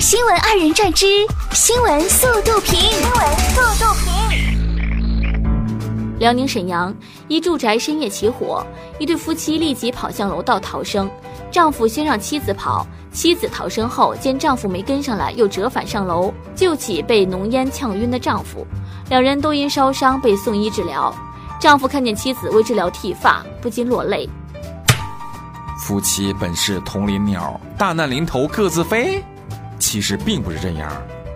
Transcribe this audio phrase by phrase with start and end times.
[0.00, 1.06] 新闻二人转之
[1.52, 2.80] 新闻速度评。
[2.80, 4.08] 新闻速度评。
[6.18, 6.94] 辽宁沈阳
[7.28, 8.66] 一住宅深夜起火，
[8.98, 11.06] 一对夫妻立即跑向楼道逃生。
[11.50, 18.66] 丈夫先让妻子跑，妻子逃生后见丈夫没跟上来，又折返上楼救起被浓烟呛晕的丈夫。
[19.10, 21.14] 两人都因烧伤被送医治疗。
[21.60, 24.26] 丈夫看见妻子为治疗剃发，不禁落泪。
[25.78, 29.22] 夫妻本是同林鸟，大难临头各自飞。
[29.80, 30.88] 其实并不是这样，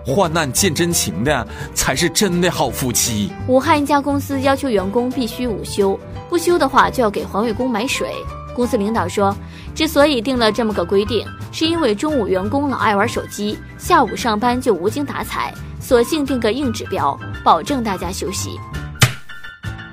[0.07, 1.45] 患难见真情的
[1.75, 3.33] 才是真的好夫妻。
[3.49, 5.99] 武汉一家公司要求员工必须午休，
[6.29, 8.09] 不休的话就要给环卫工买水。
[8.55, 9.35] 公司领导说，
[9.75, 18.61] 之所以定了这么个规定，是因为中午员工老爱玩手机，下午上班就无精打采，索性定个硬指标，保证大家休息。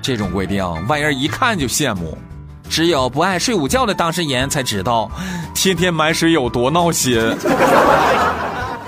[0.00, 2.16] 这种规定，外人一看就羡慕。
[2.68, 5.10] 只有不爱睡午觉的当事人才知道，
[5.54, 7.18] 天天买水有多闹心。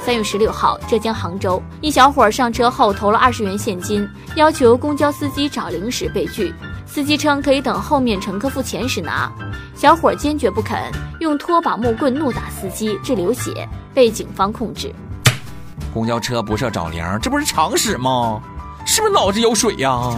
[0.04, 6.52] 三月十六号，浙江杭州一小伙上车后投了二十元现金，要求公交司机找零时被拒。
[6.84, 9.32] 司机称可以等后面乘客付钱时拿，
[9.74, 10.78] 小伙坚决不肯，
[11.20, 14.94] 用拖把木棍怒打司机致流血，被警方控制。
[15.90, 18.42] 公交车不设找零，这不是常识吗？
[18.84, 20.14] 是不是脑子有水呀？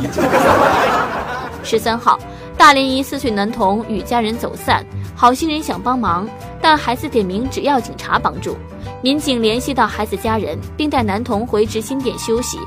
[1.62, 2.18] 十三号。
[2.58, 6.26] 大连一四岁男童与家人走散，好心人想帮忙，
[6.60, 8.56] 但孩子点名只要警察帮助。
[9.02, 12.58] 民警联系到孩子家人，并带男童回执勤点休息。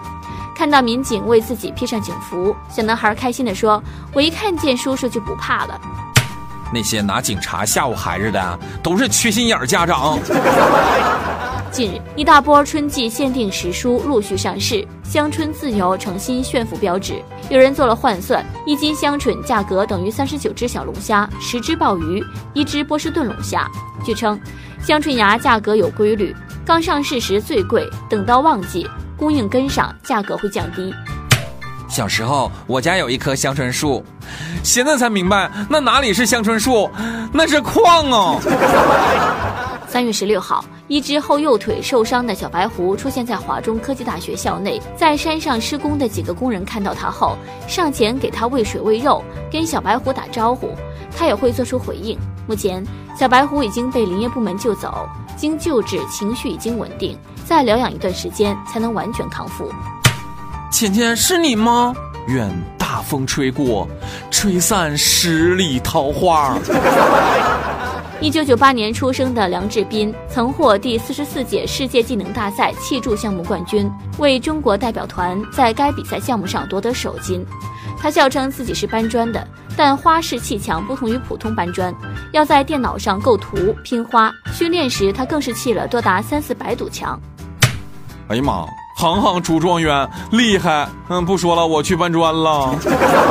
[0.55, 3.81] 看到民警为自己披上警服，小男孩开心地说
[4.13, 5.79] ：“我一看见叔叔就不怕了。”
[6.71, 10.19] 那些拿警察吓唬孩子的，都是缺心眼家长。
[11.71, 17.21] 近日，一大波春季限定时蔬陆续上市，香椿自由成新炫富标志。
[17.49, 23.69] 有人做了换算，一斤香椿价格等于三十九只小龙虾、十只鲍鱼、一只波士顿龙虾。
[24.03, 24.39] 据称，
[24.81, 30.93] 香椿芽价格有规律，刚上市时最贵，等到旺季供应跟上，价格会降低。
[31.87, 34.03] 小时候，我家有一棵香椿树，
[34.63, 36.89] 现在才明白，那哪里是香椿树，
[37.31, 38.39] 那是矿哦。
[39.87, 40.65] 三月十六号。
[40.89, 50.71] 一只后右腿受伤的小白狐出现在华中科技大学校内，在山上施工的几个工人看到它后，上前给它喂水喂肉，跟小白狐打招呼，
[51.15, 52.17] 它也会做出回应。
[52.47, 52.83] 目前，
[53.15, 55.07] 小白狐已经被林业部门救走，
[55.37, 59.71] 经救治，情绪已经稳定，再疗养一段时间才能完全康复。
[60.71, 61.93] 倩倩是你吗？
[62.27, 63.87] 愿大风吹过，
[64.31, 66.57] 吹散十里桃花。
[68.21, 77.45] 一九九八年出生的梁志斌曾获第四十四届世界技能大赛气柱项目冠军，为中国代表团在该比赛项目上夺得首金。
[77.97, 79.47] 他笑称自己是搬砖的，
[79.77, 81.95] 但花式砌墙不同于普通搬砖，
[82.33, 84.29] 要在电脑上构图拼花。
[84.51, 87.17] 训练时，他更是砌了多达三四百堵墙。
[88.27, 88.65] 哎呀妈，
[88.97, 90.89] 行行出状元，厉害！
[91.07, 92.75] 嗯，不说了，我去搬砖了。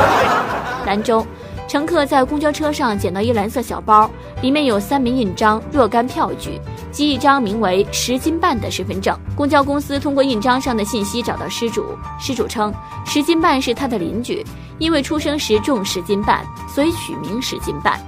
[0.86, 1.26] 兰州。
[1.68, 6.58] 乘客在公交车上捡到一蓝色小包，里面有三枚印章、若干票据
[6.90, 9.14] 及一张名为“十斤半”的身份证。
[9.36, 11.84] 公交公司通过印章上的信息找到失主，
[12.18, 12.72] 失主称
[13.04, 14.42] 十斤半是他的邻居，
[14.78, 16.42] 因为出生时重十斤半，
[16.74, 18.00] 所以取名十斤半。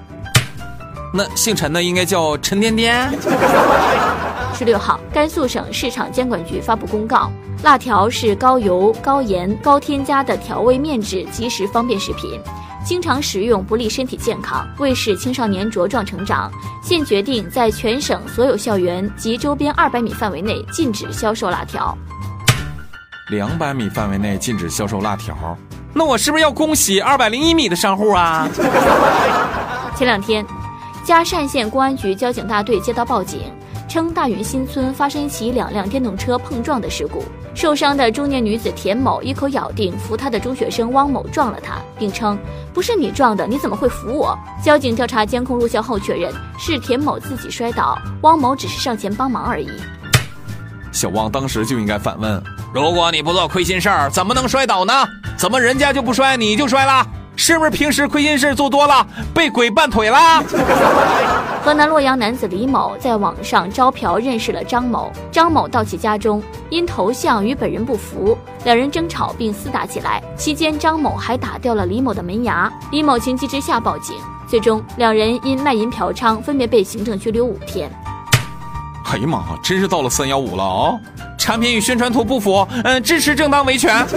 [1.13, 3.11] 那姓陈的应该叫陈颠颠。
[4.55, 7.31] 十六号，甘肃省市场监管局发布公告，
[7.63, 12.41] 辣条是高油、高盐、高添加的调味面制即食方便食品。
[12.85, 16.51] 经常食用不利身体健康，为使青少年茁壮成长，
[16.83, 21.97] 现决定在全省所有校园及周边二百米范围内禁止销售辣条。
[23.29, 25.57] 两百米范围内禁止销售辣条，
[25.93, 28.49] 那我是不是要恭喜二百零一米的商户啊？
[29.95, 30.45] 前两天，
[31.05, 33.41] 嘉善县公安局交警大队接到报警，
[33.89, 37.23] 称大云新村发生一起两辆电动车碰撞的事故。
[37.61, 42.39] 受伤的中年女子田某一口咬定扶她的中学生汪某撞了她，并称
[42.73, 44.35] 不是你撞的，你怎么会扶我？
[44.65, 49.69] 交警调查监控录像后确认是田某自己摔倒，汪某只是上前帮忙而已。
[50.91, 52.43] 小汪当时就应该反问：
[52.73, 55.07] 如果你不做亏心事儿，怎么能摔倒呢？
[55.37, 57.07] 怎么人家就不摔，你就摔了？
[57.43, 60.45] 是不是平时亏心事做多了，被鬼绊腿了？
[61.65, 70.23] 河南洛阳男子李某在网上招嫖认识了张某，张某到其家中，因头像与本人不符，两人争吵并厮打起来。
[70.37, 72.71] 期间，张某还打掉了李某的门牙。
[72.93, 74.15] 李某情急之下报警，
[74.47, 77.91] 最终两人因卖淫嫖娼分别被行政拘留五天。
[79.07, 80.93] 哎呀妈，真是到了三幺五了啊！
[81.39, 84.07] 产品与宣传图不符，嗯，支持正当维权。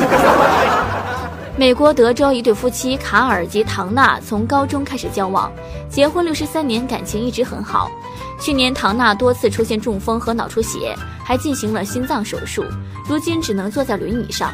[1.55, 5.51] 美国德州一对夫妻卡尔及唐娜从高中开始交往，
[5.87, 7.91] 结婚六十三年，感情一直很好。
[8.39, 12.65] 去年唐娜多次出现中风和脑出血，还进行了心脏手术，
[13.07, 14.51] 如今只能坐在轮椅上。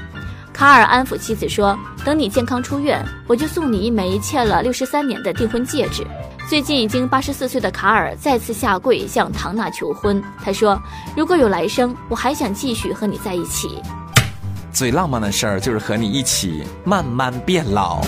[0.52, 6.06] 卡尔安抚妻子说：“等你健康出院，我就送你一枚欠了六十三年的订婚戒指。”
[6.50, 10.78] 最近已经八十四岁的卡尔再次下跪向唐娜求婚，他说
[11.16, 13.82] ：“如果有来生，我还想继续和你在一起。”
[14.80, 18.00] 最浪漫的事儿就是和你一起慢慢变老。